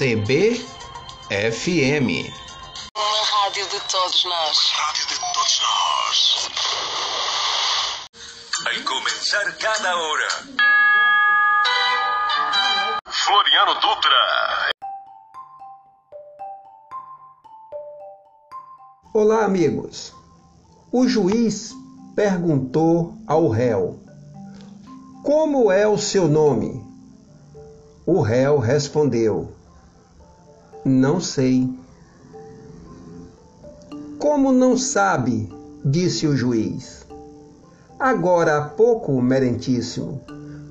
CBFM. 0.00 0.64
Uma 2.96 3.22
rádio 3.22 3.68
de 3.68 3.80
todos 3.80 4.24
nós. 4.24 4.58
Rádio 4.72 5.06
de 5.08 5.14
todos 5.34 5.60
nós. 5.60 6.48
Al 8.64 8.82
começar 8.84 9.58
cada 9.58 9.94
hora. 9.98 10.28
Floriano 13.10 13.74
Dutra. 13.74 14.72
Olá, 19.12 19.44
amigos. 19.44 20.14
O 20.90 21.06
juiz 21.06 21.74
perguntou 22.16 23.18
ao 23.26 23.50
réu: 23.50 24.00
Como 25.22 25.70
é 25.70 25.86
o 25.86 25.98
seu 25.98 26.26
nome? 26.26 26.82
O 28.06 28.22
réu 28.22 28.58
respondeu: 28.58 29.59
Não 30.84 31.20
sei. 31.20 31.68
Como 34.18 34.50
não 34.50 34.78
sabe? 34.78 35.52
disse 35.84 36.26
o 36.26 36.34
juiz. 36.34 37.06
Agora 37.98 38.56
há 38.56 38.62
pouco, 38.62 39.20
merentíssimo, 39.20 40.22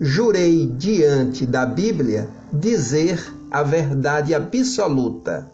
jurei 0.00 0.66
diante 0.66 1.44
da 1.44 1.66
Bíblia 1.66 2.28
dizer 2.52 3.34
a 3.50 3.64
verdade 3.64 4.32
absoluta. 4.32 5.50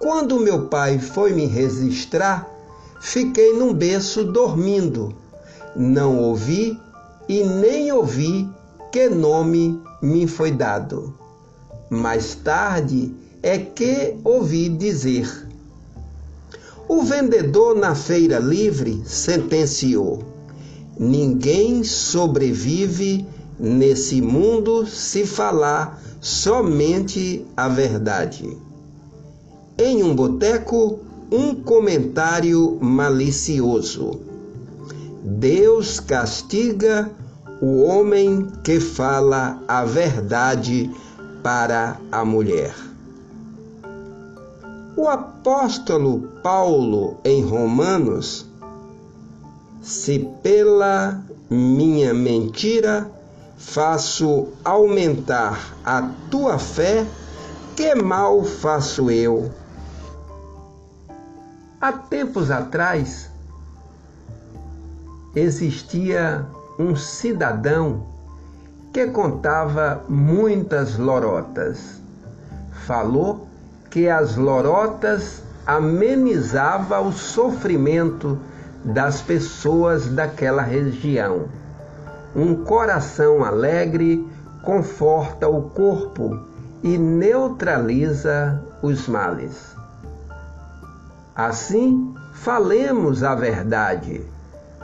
Quando 0.00 0.40
meu 0.40 0.66
pai 0.66 0.98
foi 0.98 1.32
me 1.32 1.46
registrar, 1.46 2.48
fiquei 3.00 3.52
num 3.52 3.72
berço 3.72 4.24
dormindo. 4.24 5.14
Não 5.76 6.18
ouvi 6.18 6.76
e 7.28 7.44
nem 7.44 7.92
ouvi 7.92 8.48
que 8.90 9.08
nome 9.08 9.80
me 10.02 10.26
foi 10.26 10.50
dado. 10.50 11.14
Mais 11.90 12.34
tarde 12.34 13.14
é 13.42 13.58
que 13.58 14.16
ouvi 14.24 14.68
dizer. 14.68 15.46
O 16.88 17.02
vendedor 17.02 17.76
na 17.76 17.94
feira 17.94 18.38
livre 18.38 19.02
sentenciou: 19.04 20.22
Ninguém 20.98 21.84
sobrevive 21.84 23.26
nesse 23.58 24.20
mundo 24.22 24.86
se 24.86 25.26
falar 25.26 26.02
somente 26.20 27.44
a 27.56 27.68
verdade. 27.68 28.56
Em 29.78 30.02
um 30.02 30.14
boteco, 30.14 30.98
um 31.30 31.54
comentário 31.54 32.78
malicioso. 32.80 34.20
Deus 35.22 36.00
castiga 36.00 37.10
o 37.60 37.82
homem 37.82 38.46
que 38.64 38.80
fala 38.80 39.62
a 39.68 39.84
verdade 39.84 40.90
para 41.42 42.00
a 42.10 42.24
mulher. 42.24 42.87
O 45.00 45.06
apóstolo 45.06 46.22
Paulo, 46.42 47.18
em 47.24 47.40
Romanos, 47.44 48.44
se 49.80 50.28
pela 50.42 51.22
minha 51.48 52.12
mentira 52.12 53.08
faço 53.56 54.48
aumentar 54.64 55.76
a 55.84 56.02
tua 56.28 56.58
fé, 56.58 57.06
que 57.76 57.94
mal 57.94 58.42
faço 58.42 59.08
eu? 59.08 59.52
Há 61.80 61.92
tempos 61.92 62.50
atrás 62.50 63.30
existia 65.32 66.44
um 66.76 66.96
cidadão 66.96 68.04
que 68.92 69.06
contava 69.06 70.02
muitas 70.08 70.98
lorotas. 70.98 72.00
Falou 72.84 73.47
que 73.90 74.08
as 74.08 74.36
lorotas 74.36 75.42
amenizava 75.66 77.00
o 77.00 77.12
sofrimento 77.12 78.38
das 78.84 79.20
pessoas 79.20 80.06
daquela 80.06 80.62
região. 80.62 81.46
Um 82.34 82.54
coração 82.64 83.44
alegre 83.44 84.26
conforta 84.62 85.48
o 85.48 85.70
corpo 85.70 86.38
e 86.82 86.96
neutraliza 86.96 88.62
os 88.82 89.08
males. 89.08 89.76
Assim, 91.34 92.14
falemos 92.32 93.22
a 93.22 93.34
verdade 93.34 94.24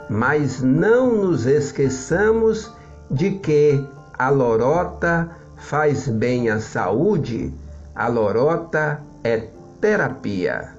mas 0.09 0.61
não 0.61 1.15
nos 1.15 1.45
esqueçamos 1.45 2.71
de 3.09 3.31
que 3.31 3.83
a 4.17 4.29
lorota 4.29 5.29
faz 5.57 6.07
bem 6.07 6.49
à 6.49 6.59
saúde, 6.59 7.53
a 7.95 8.07
lorota 8.07 9.01
é 9.23 9.47
terapia. 9.79 10.75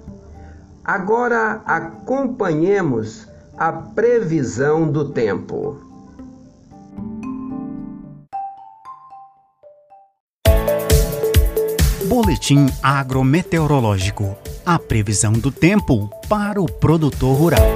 Agora 0.84 1.62
acompanhemos 1.65 3.27
a 3.56 3.72
previsão 3.72 4.91
do 4.91 5.09
tempo. 5.09 5.81
Boletim 12.06 12.66
agrometeorológico. 12.82 14.37
A 14.65 14.78
previsão 14.78 15.33
do 15.33 15.50
tempo 15.50 16.10
para 16.28 16.60
o 16.60 16.66
produtor 16.66 17.37
rural. 17.37 17.66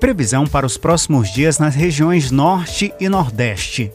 Previsão 0.00 0.46
para 0.46 0.66
os 0.66 0.76
próximos 0.76 1.32
dias 1.32 1.58
nas 1.58 1.74
regiões 1.74 2.30
Norte 2.30 2.92
e 2.98 3.08
Nordeste. 3.08 3.92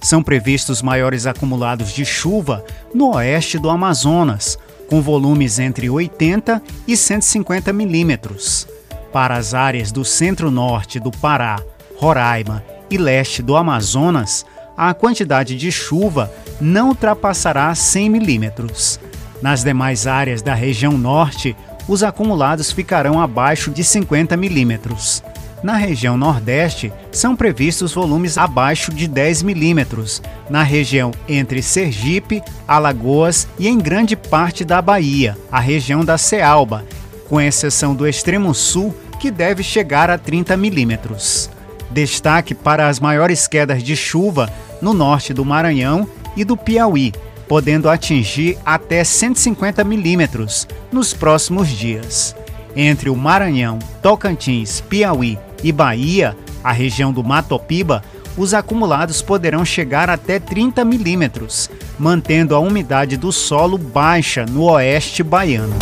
São 0.00 0.22
previstos 0.22 0.80
maiores 0.80 1.26
acumulados 1.26 1.92
de 1.92 2.04
chuva 2.04 2.64
no 2.94 3.14
oeste 3.14 3.58
do 3.58 3.68
Amazonas, 3.68 4.58
com 4.88 5.02
volumes 5.02 5.58
entre 5.58 5.90
80 5.90 6.62
e 6.86 6.96
150 6.96 7.72
milímetros. 7.72 8.66
Para 9.12 9.36
as 9.36 9.54
áreas 9.54 9.90
do 9.90 10.04
centro-norte 10.04 11.00
do 11.00 11.10
Pará, 11.10 11.60
Roraima 11.96 12.64
e 12.90 12.96
leste 12.96 13.42
do 13.42 13.56
Amazonas, 13.56 14.46
a 14.76 14.94
quantidade 14.94 15.56
de 15.56 15.72
chuva 15.72 16.32
não 16.60 16.88
ultrapassará 16.88 17.74
100 17.74 18.08
milímetros. 18.08 19.00
Nas 19.42 19.64
demais 19.64 20.06
áreas 20.06 20.40
da 20.40 20.54
região 20.54 20.96
norte, 20.96 21.56
os 21.88 22.02
acumulados 22.02 22.70
ficarão 22.70 23.20
abaixo 23.20 23.70
de 23.70 23.82
50 23.82 24.36
milímetros. 24.36 25.22
Na 25.62 25.76
região 25.76 26.16
Nordeste, 26.16 26.92
são 27.10 27.34
previstos 27.34 27.92
volumes 27.92 28.38
abaixo 28.38 28.92
de 28.92 29.08
10 29.08 29.42
milímetros, 29.42 30.22
na 30.48 30.62
região 30.62 31.10
entre 31.28 31.62
Sergipe, 31.62 32.42
Alagoas 32.66 33.48
e 33.58 33.66
em 33.66 33.76
grande 33.76 34.14
parte 34.14 34.64
da 34.64 34.80
Bahia, 34.80 35.36
a 35.50 35.58
região 35.58 36.04
da 36.04 36.16
Cealba, 36.16 36.84
com 37.28 37.40
exceção 37.40 37.92
do 37.94 38.06
extremo 38.06 38.54
sul, 38.54 38.94
que 39.18 39.32
deve 39.32 39.64
chegar 39.64 40.08
a 40.10 40.16
30 40.16 40.56
milímetros. 40.56 41.50
Destaque 41.90 42.54
para 42.54 42.86
as 42.86 43.00
maiores 43.00 43.48
quedas 43.48 43.82
de 43.82 43.96
chuva 43.96 44.48
no 44.80 44.94
norte 44.94 45.34
do 45.34 45.44
Maranhão 45.44 46.08
e 46.36 46.44
do 46.44 46.56
Piauí, 46.56 47.12
podendo 47.48 47.90
atingir 47.90 48.56
até 48.64 49.02
150 49.02 49.82
milímetros 49.82 50.68
nos 50.92 51.12
próximos 51.12 51.66
dias. 51.68 52.36
Entre 52.76 53.10
o 53.10 53.16
Maranhão, 53.16 53.80
Tocantins, 54.00 54.80
Piauí 54.82 55.36
e 55.62 55.72
Bahia, 55.72 56.36
a 56.62 56.72
região 56.72 57.12
do 57.12 57.24
Matopiba, 57.24 58.02
os 58.36 58.54
acumulados 58.54 59.20
poderão 59.20 59.64
chegar 59.64 60.08
até 60.08 60.38
30 60.38 60.84
milímetros, 60.84 61.68
mantendo 61.98 62.54
a 62.54 62.60
umidade 62.60 63.16
do 63.16 63.32
solo 63.32 63.76
baixa 63.76 64.46
no 64.46 64.70
oeste 64.70 65.22
baiano. 65.22 65.74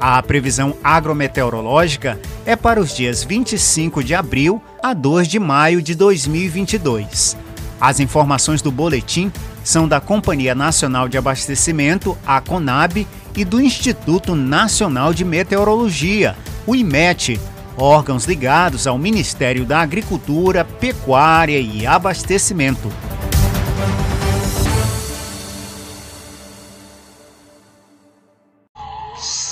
A 0.00 0.20
previsão 0.22 0.74
agrometeorológica 0.82 2.18
é 2.44 2.56
para 2.56 2.80
os 2.80 2.96
dias 2.96 3.22
25 3.22 4.02
de 4.02 4.14
abril 4.14 4.60
a 4.82 4.94
2 4.94 5.28
de 5.28 5.38
maio 5.38 5.80
de 5.80 5.94
2022. 5.94 7.36
As 7.80 8.00
informações 8.00 8.60
do 8.60 8.72
boletim 8.72 9.30
são 9.62 9.86
da 9.86 10.00
Companhia 10.00 10.54
Nacional 10.54 11.08
de 11.08 11.16
Abastecimento, 11.16 12.16
a 12.26 12.40
CONAB, 12.40 13.06
e 13.36 13.44
do 13.44 13.60
Instituto 13.60 14.34
Nacional 14.34 15.14
de 15.14 15.24
Meteorologia, 15.24 16.36
o 16.66 16.74
IMET, 16.74 17.38
órgãos 17.80 18.26
ligados 18.26 18.86
ao 18.86 18.98
Ministério 18.98 19.64
da 19.64 19.80
Agricultura, 19.80 20.64
Pecuária 20.64 21.58
e 21.58 21.86
Abastecimento. 21.86 22.92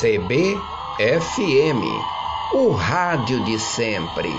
CBFM, 0.01 0.61
o 2.53 2.73
rádio 2.73 3.45
de 3.45 3.59
sempre. 3.59 4.31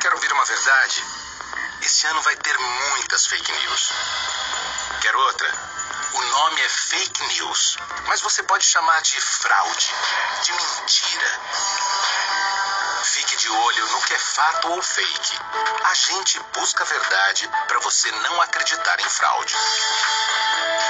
Quero 0.00 0.16
ouvir 0.16 0.32
uma 0.32 0.44
verdade? 0.44 1.02
Esse 1.80 2.06
ano 2.08 2.20
vai 2.22 2.36
ter 2.36 2.56
muitas 2.58 3.26
fake 3.26 3.52
news. 3.52 3.92
Quer 5.00 5.14
outra? 5.14 5.48
O 6.14 6.22
nome 6.22 6.60
é 6.60 6.68
fake 6.68 7.26
news, 7.34 7.78
mas 8.06 8.20
você 8.20 8.42
pode 8.42 8.64
chamar 8.64 9.00
de 9.02 9.20
fraude, 9.20 9.92
de 10.44 10.52
mentira 10.52 11.40
de 13.44 13.50
olho 13.50 13.88
no 13.88 14.00
que 14.00 14.14
é 14.14 14.18
fato 14.18 14.70
ou 14.70 14.82
fake. 14.82 15.38
A 15.84 15.92
gente 15.92 16.40
busca 16.54 16.82
a 16.82 16.86
verdade 16.86 17.46
para 17.68 17.78
você 17.80 18.10
não 18.10 18.40
acreditar 18.40 18.98
em 18.98 19.10
fraude. 19.10 19.54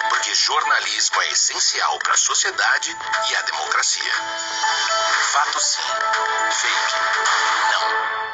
Porque 0.09 0.33
jornalismo 0.37 1.21
é 1.23 1.33
essencial 1.33 1.99
para 1.99 2.15
a 2.15 2.17
sociedade 2.17 2.97
e 3.29 3.35
a 3.35 3.43
democracia. 3.43 4.12
Fato 5.33 5.59
sim, 5.59 5.83
fake 6.53 6.95
não. 7.73 8.33